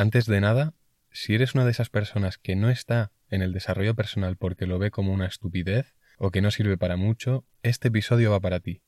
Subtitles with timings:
[0.00, 0.72] Antes de nada,
[1.10, 4.78] si eres una de esas personas que no está en el desarrollo personal porque lo
[4.78, 8.80] ve como una estupidez o que no sirve para mucho, este episodio va para ti.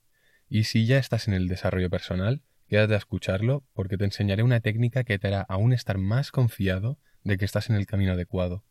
[0.49, 4.61] Y si ya estás en el desarrollo personal, quédate a escucharlo porque te enseñaré una
[4.61, 8.65] técnica que te hará aún estar más confiado de que estás en el camino adecuado.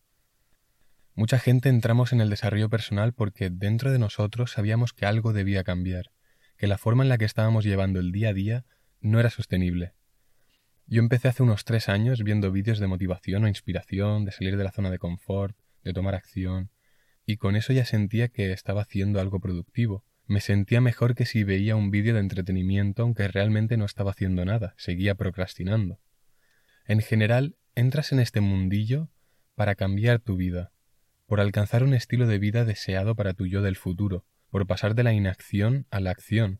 [1.13, 5.63] Mucha gente entramos en el desarrollo personal porque dentro de nosotros sabíamos que algo debía
[5.63, 6.09] cambiar,
[6.57, 8.65] que la forma en la que estábamos llevando el día a día
[8.99, 9.93] no era sostenible.
[10.91, 14.65] Yo empecé hace unos tres años viendo vídeos de motivación o inspiración, de salir de
[14.65, 15.55] la zona de confort,
[15.85, 16.69] de tomar acción,
[17.25, 20.03] y con eso ya sentía que estaba haciendo algo productivo.
[20.27, 24.43] Me sentía mejor que si veía un vídeo de entretenimiento aunque realmente no estaba haciendo
[24.43, 26.01] nada, seguía procrastinando.
[26.85, 29.07] En general, entras en este mundillo
[29.55, 30.73] para cambiar tu vida,
[31.25, 35.03] por alcanzar un estilo de vida deseado para tu yo del futuro, por pasar de
[35.03, 36.59] la inacción a la acción,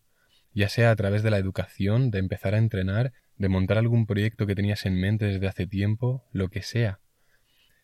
[0.53, 4.45] ya sea a través de la educación, de empezar a entrenar, de montar algún proyecto
[4.45, 6.99] que tenías en mente desde hace tiempo, lo que sea.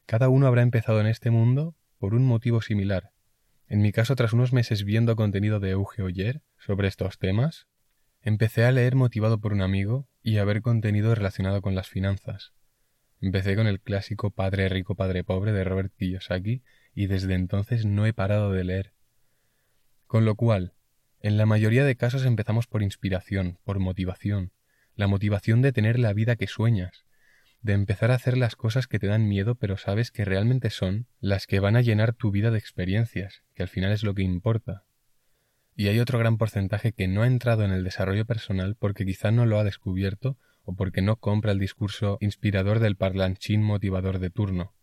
[0.05, 3.11] Cada uno habrá empezado en este mundo por un motivo similar.
[3.67, 7.67] En mi caso, tras unos meses viendo contenido de Euge Oyer sobre estos temas,
[8.22, 12.53] empecé a leer motivado por un amigo y a ver contenido relacionado con las finanzas.
[13.19, 16.63] Empecé con el clásico Padre rico, Padre pobre de Robert Kiyosaki
[16.94, 18.94] y desde entonces no he parado de leer.
[20.05, 20.73] Con lo cual,
[21.19, 24.52] en la mayoría de casos empezamos por inspiración, por motivación,
[24.98, 27.06] la motivación de tener la vida que sueñas,
[27.62, 31.08] de empezar a hacer las cosas que te dan miedo pero sabes que realmente son
[31.20, 34.23] las que van a llenar tu vida de experiencias, que al final es lo que
[34.23, 34.84] importa.
[35.75, 39.31] Y hay otro gran porcentaje que no ha entrado en el desarrollo personal porque quizá
[39.31, 44.31] no lo ha descubierto o porque no compra el discurso inspirador del parlanchín motivador de
[44.31, 44.73] turno,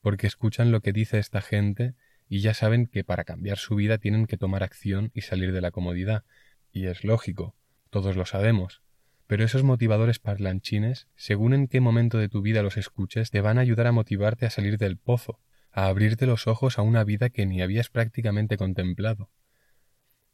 [0.00, 1.94] porque escuchan lo que dice esta gente
[2.26, 5.60] y ya saben que para cambiar su vida tienen que tomar acción y salir de
[5.60, 6.24] la comodidad,
[6.72, 7.54] y es lógico,
[7.90, 8.82] todos lo sabemos,
[9.28, 13.58] pero esos motivadores parlanchines, según en qué momento de tu vida los escuches, te van
[13.58, 15.38] a ayudar a motivarte a salir del pozo,
[15.70, 19.30] a abrirte los ojos a una vida que ni habías prácticamente contemplado.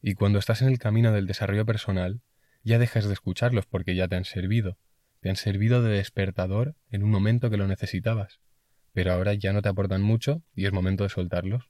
[0.00, 2.21] Y cuando estás en el camino del desarrollo personal,
[2.62, 4.78] ya dejas de escucharlos porque ya te han servido,
[5.19, 8.38] te han servido de despertador en un momento que lo necesitabas,
[8.93, 11.69] pero ahora ya no te aportan mucho y es momento de soltarlos.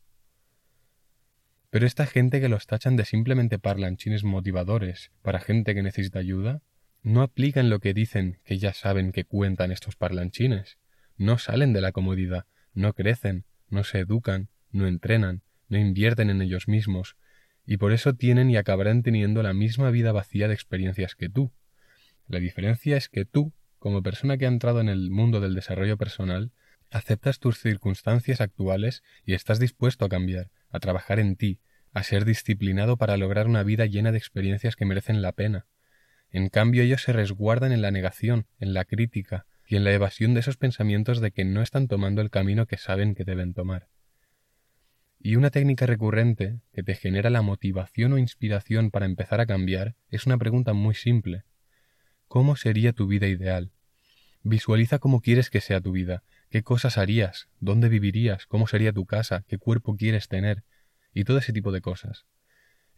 [1.70, 6.60] Pero esta gente que los tachan de simplemente parlanchines motivadores para gente que necesita ayuda,
[7.04, 10.78] no aplican lo que dicen que ya saben que cuentan estos parlanchines,
[11.16, 16.42] no salen de la comodidad, no crecen, no se educan, no entrenan, no invierten en
[16.42, 17.16] ellos mismos,
[17.64, 21.52] y por eso tienen y acabarán teniendo la misma vida vacía de experiencias que tú,
[22.26, 25.98] la diferencia es que tú, como persona que ha entrado en el mundo del desarrollo
[25.98, 26.52] personal,
[26.90, 31.60] aceptas tus circunstancias actuales y estás dispuesto a cambiar, a trabajar en ti,
[31.92, 35.66] a ser disciplinado para lograr una vida llena de experiencias que merecen la pena.
[36.34, 40.34] En cambio ellos se resguardan en la negación, en la crítica y en la evasión
[40.34, 43.86] de esos pensamientos de que no están tomando el camino que saben que deben tomar.
[45.20, 49.94] Y una técnica recurrente que te genera la motivación o inspiración para empezar a cambiar
[50.10, 51.44] es una pregunta muy simple.
[52.26, 53.70] ¿Cómo sería tu vida ideal?
[54.42, 59.06] Visualiza cómo quieres que sea tu vida, qué cosas harías, dónde vivirías, cómo sería tu
[59.06, 60.64] casa, qué cuerpo quieres tener,
[61.12, 62.26] y todo ese tipo de cosas.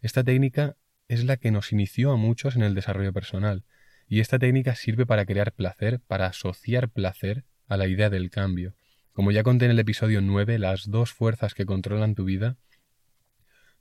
[0.01, 0.75] Esta técnica
[1.07, 3.63] es la que nos inició a muchos en el desarrollo personal,
[4.07, 8.73] y esta técnica sirve para crear placer, para asociar placer a la idea del cambio.
[9.13, 12.57] Como ya conté en el episodio 9, las dos fuerzas que controlan tu vida,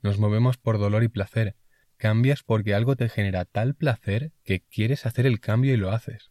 [0.02, 1.56] nos movemos por dolor y placer,
[1.96, 6.30] Cambias porque algo te genera tal placer que quieres hacer el cambio y lo haces.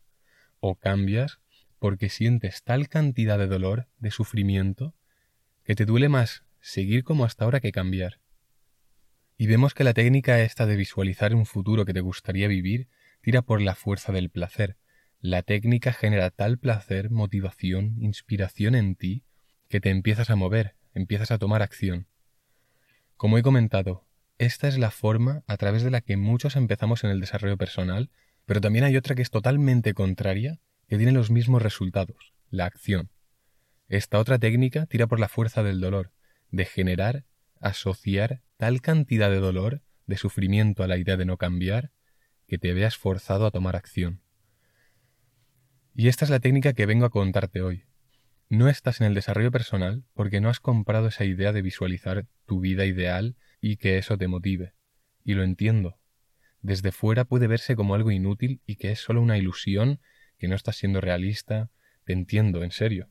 [0.59, 1.39] O cambias
[1.79, 4.93] porque sientes tal cantidad de dolor, de sufrimiento,
[5.63, 8.19] que te duele más seguir como hasta ahora que cambiar.
[9.37, 12.87] Y vemos que la técnica esta de visualizar un futuro que te gustaría vivir
[13.21, 14.77] tira por la fuerza del placer.
[15.19, 19.23] La técnica genera tal placer, motivación, inspiración en ti,
[19.67, 22.07] que te empiezas a mover, empiezas a tomar acción.
[23.17, 24.07] Como he comentado,
[24.37, 28.11] esta es la forma a través de la que muchos empezamos en el desarrollo personal,
[28.45, 33.09] pero también hay otra que es totalmente contraria, que tiene los mismos resultados, la acción.
[33.87, 36.11] Esta otra técnica tira por la fuerza del dolor,
[36.51, 37.25] de generar,
[37.59, 41.91] asociar tal cantidad de dolor, de sufrimiento a la idea de no cambiar,
[42.47, 44.21] que te veas forzado a tomar acción.
[45.93, 47.85] Y esta es la técnica que vengo a contarte hoy.
[48.49, 52.59] No estás en el desarrollo personal porque no has comprado esa idea de visualizar tu
[52.59, 54.73] vida ideal y que eso te motive.
[55.23, 55.99] Y lo entiendo.
[56.61, 59.99] Desde fuera puede verse como algo inútil y que es solo una ilusión,
[60.37, 61.71] que no estás siendo realista.
[62.03, 63.09] Te entiendo, en serio.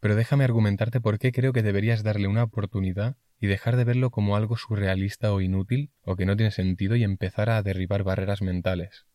[0.00, 4.10] Pero déjame argumentarte por qué creo que deberías darle una oportunidad y dejar de verlo
[4.10, 8.42] como algo surrealista o inútil o que no tiene sentido y empezar a derribar barreras
[8.42, 9.06] mentales.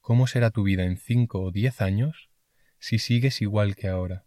[0.00, 2.30] ¿Cómo será tu vida en cinco o diez años
[2.78, 4.24] si sigues igual que ahora,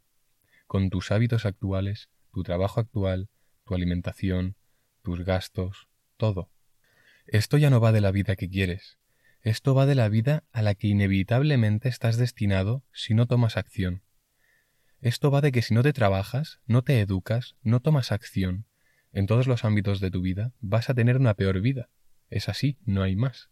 [0.67, 3.29] con tus hábitos actuales, tu trabajo actual,
[3.65, 4.55] tu alimentación,
[5.01, 5.87] tus gastos,
[6.17, 6.51] todo.
[7.25, 8.99] Esto ya no va de la vida que quieres,
[9.41, 14.03] esto va de la vida a la que inevitablemente estás destinado si no tomas acción.
[14.99, 18.67] Esto va de que si no te trabajas, no te educas, no tomas acción,
[19.13, 21.89] en todos los ámbitos de tu vida, vas a tener una peor vida.
[22.29, 23.49] Es así, no hay más.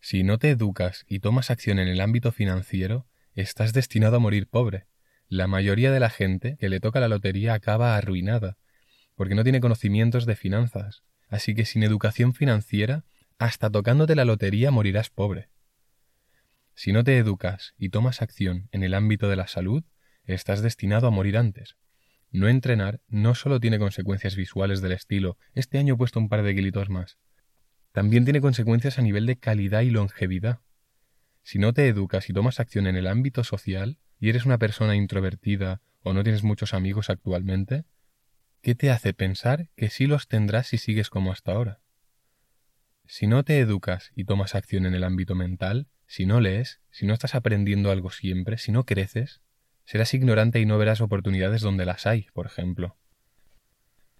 [0.00, 4.46] Si no te educas y tomas acción en el ámbito financiero, estás destinado a morir
[4.46, 4.86] pobre.
[5.28, 8.58] La mayoría de la gente que le toca la lotería acaba arruinada,
[9.16, 11.02] porque no tiene conocimientos de finanzas.
[11.28, 13.04] Así que sin educación financiera,
[13.38, 15.48] hasta tocándote la lotería morirás pobre.
[16.74, 19.82] Si no te educas y tomas acción en el ámbito de la salud,
[20.24, 21.76] estás destinado a morir antes.
[22.30, 26.42] No entrenar no solo tiene consecuencias visuales del estilo, este año he puesto un par
[26.42, 27.18] de kilitos más,
[27.96, 30.60] también tiene consecuencias a nivel de calidad y longevidad.
[31.42, 34.96] Si no te educas y tomas acción en el ámbito social, y eres una persona
[34.96, 37.86] introvertida o no tienes muchos amigos actualmente,
[38.60, 41.80] ¿qué te hace pensar que sí los tendrás si sigues como hasta ahora?
[43.06, 47.06] Si no te educas y tomas acción en el ámbito mental, si no lees, si
[47.06, 49.40] no estás aprendiendo algo siempre, si no creces,
[49.86, 52.98] serás ignorante y no verás oportunidades donde las hay, por ejemplo.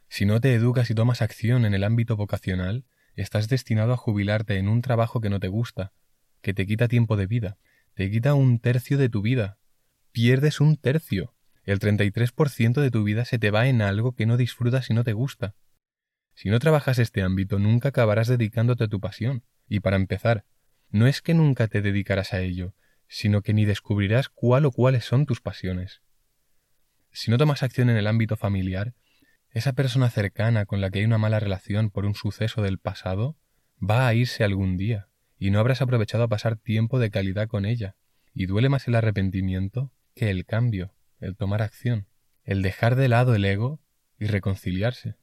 [0.08, 4.56] Si no te educas y tomas acción en el ámbito vocacional, estás destinado a jubilarte
[4.56, 5.92] en un trabajo que no te gusta,
[6.40, 7.58] que te quita tiempo de vida,
[7.94, 9.58] te quita un tercio de tu vida.
[10.12, 11.34] Pierdes un tercio.
[11.64, 15.02] El 33% de tu vida se te va en algo que no disfrutas y no
[15.02, 15.56] te gusta.
[16.34, 19.42] Si no trabajas este ámbito, nunca acabarás dedicándote a tu pasión.
[19.66, 20.44] Y para empezar,
[20.90, 22.74] no es que nunca te dedicarás a ello,
[23.08, 26.02] sino que ni descubrirás cuál o cuáles son tus pasiones.
[27.12, 28.94] Si no tomas acción en el ámbito familiar,
[29.50, 33.38] esa persona cercana con la que hay una mala relación por un suceso del pasado
[33.82, 35.08] va a irse algún día,
[35.38, 37.96] y no habrás aprovechado a pasar tiempo de calidad con ella,
[38.34, 42.06] y duele más el arrepentimiento que el cambio, el tomar acción,
[42.44, 43.80] el dejar de lado el ego
[44.18, 45.16] y reconciliarse.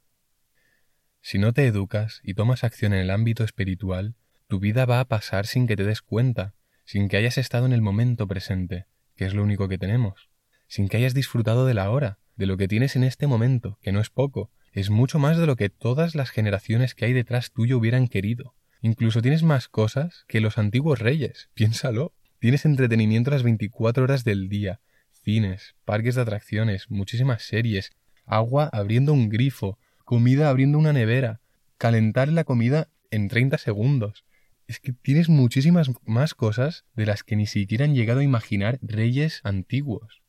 [1.20, 4.14] Si no te educas y tomas acción en el ámbito espiritual,
[4.46, 6.54] tu vida va a pasar sin que te des cuenta,
[6.84, 8.86] sin que hayas estado en el momento presente,
[9.16, 10.28] que es lo único que tenemos,
[10.66, 13.92] sin que hayas disfrutado de la hora, de lo que tienes en este momento, que
[13.92, 17.52] no es poco, es mucho más de lo que todas las generaciones que hay detrás
[17.52, 18.54] tuyo hubieran querido.
[18.82, 22.12] Incluso tienes más cosas que los antiguos reyes, piénsalo.
[22.40, 24.80] Tienes entretenimiento las 24 horas del día,
[25.22, 27.92] cines, parques de atracciones, muchísimas series,
[28.26, 31.40] agua abriendo un grifo, comida abriendo una nevera,
[31.78, 34.24] calentar la comida en 30 segundos.
[34.66, 38.78] Es que tienes muchísimas más cosas de las que ni siquiera han llegado a imaginar
[38.82, 40.22] reyes antiguos.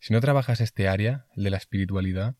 [0.00, 2.36] Si no trabajas este área, el de la espiritualidad,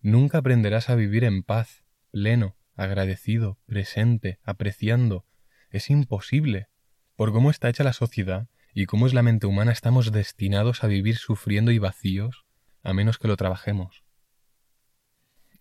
[0.00, 5.26] nunca aprenderás a vivir en paz, pleno, agradecido, presente, apreciando.
[5.70, 6.68] Es imposible.
[7.16, 10.88] Por cómo está hecha la sociedad y cómo es la mente humana, estamos destinados a
[10.88, 12.44] vivir sufriendo y vacíos,
[12.82, 14.04] a menos que lo trabajemos.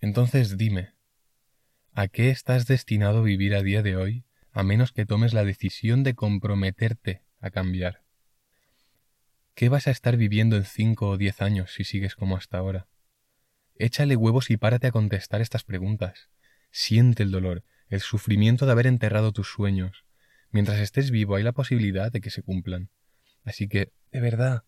[0.01, 0.93] Entonces dime,
[1.93, 5.43] ¿a qué estás destinado a vivir a día de hoy a menos que tomes la
[5.43, 8.03] decisión de comprometerte a cambiar?
[9.55, 12.87] ¿Qué vas a estar viviendo en cinco o diez años si sigues como hasta ahora?
[13.75, 16.29] Échale huevos y párate a contestar estas preguntas.
[16.71, 20.05] Siente el dolor, el sufrimiento de haber enterrado tus sueños.
[20.51, 22.89] Mientras estés vivo hay la posibilidad de que se cumplan.
[23.43, 24.63] Así que, de verdad,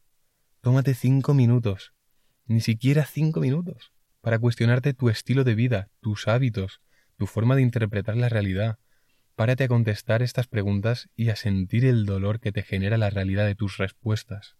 [0.62, 1.94] tómate cinco minutos,
[2.46, 6.82] ni siquiera cinco minutos, para cuestionarte tu estilo de vida, tus hábitos,
[7.18, 8.80] tu forma de interpretar la realidad.
[9.36, 13.46] Párate a contestar estas preguntas y a sentir el dolor que te genera la realidad
[13.46, 14.56] de tus respuestas.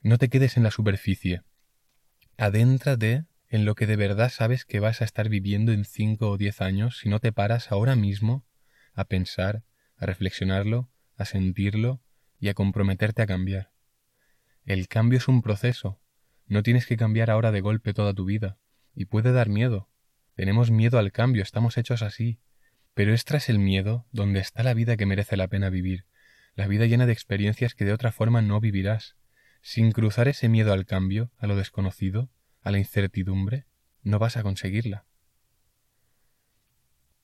[0.00, 1.42] No te quedes en la superficie.
[2.38, 6.38] Adéntrate en lo que de verdad sabes que vas a estar viviendo en cinco o
[6.38, 8.46] diez años si no te paras ahora mismo
[8.94, 9.64] a pensar,
[9.96, 12.00] a reflexionarlo, a sentirlo
[12.38, 13.72] y a comprometerte a cambiar.
[14.64, 16.00] El cambio es un proceso.
[16.46, 18.58] No tienes que cambiar ahora de golpe toda tu vida
[18.94, 19.90] y puede dar miedo.
[20.34, 22.38] Tenemos miedo al cambio, estamos hechos así.
[22.94, 26.06] Pero es tras el miedo donde está la vida que merece la pena vivir,
[26.54, 29.16] la vida llena de experiencias que de otra forma no vivirás.
[29.62, 32.30] Sin cruzar ese miedo al cambio, a lo desconocido,
[32.62, 33.66] a la incertidumbre,
[34.02, 35.06] no vas a conseguirla.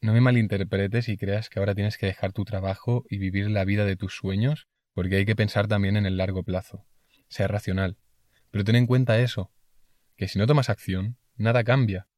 [0.00, 3.64] No me malinterpretes y creas que ahora tienes que dejar tu trabajo y vivir la
[3.64, 6.86] vida de tus sueños, porque hay que pensar también en el largo plazo.
[7.28, 7.98] Sea racional.
[8.50, 9.52] Pero ten en cuenta eso,
[10.16, 12.08] que si no tomas acción, nada cambia.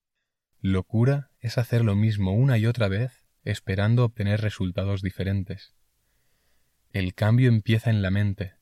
[0.60, 5.74] Locura es hacer lo mismo una y otra vez esperando obtener resultados diferentes.
[6.92, 8.54] El cambio empieza en la mente.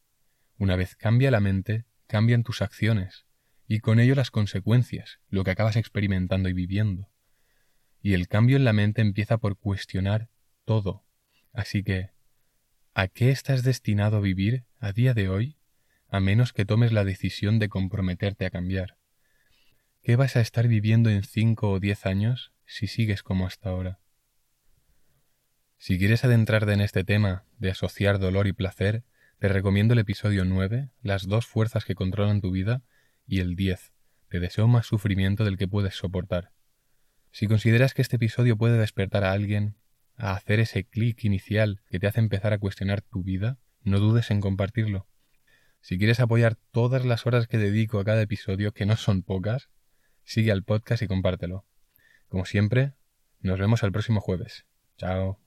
[0.58, 3.26] Una vez cambia la mente, cambian tus acciones,
[3.66, 7.10] y con ello las consecuencias, lo que acabas experimentando y viviendo.
[8.02, 10.28] Y el cambio en la mente empieza por cuestionar
[10.64, 11.04] todo.
[11.52, 12.10] Así que,
[12.94, 15.56] ¿a qué estás destinado a vivir a día de hoy
[16.08, 18.98] a menos que tomes la decisión de comprometerte a cambiar.
[20.02, 24.00] ¿Qué vas a estar viviendo en cinco o diez años si sigues como hasta ahora?
[25.78, 29.04] Si quieres adentrarte en este tema de asociar dolor y placer,
[29.38, 32.82] te recomiendo el episodio 9, Las dos fuerzas que controlan tu vida,
[33.26, 33.92] y el 10,
[34.28, 36.50] Te deseo más sufrimiento del que puedes soportar.
[37.30, 39.76] Si consideras que este episodio puede despertar a alguien
[40.16, 44.30] a hacer ese clic inicial que te hace empezar a cuestionar tu vida, no dudes
[44.30, 45.06] en compartirlo.
[45.82, 49.68] Si quieres apoyar todas las horas que dedico a cada episodio, que no son pocas,
[50.24, 51.66] sigue al podcast y compártelo.
[52.28, 52.94] Como siempre,
[53.40, 54.64] nos vemos el próximo jueves.
[54.96, 55.45] Chao.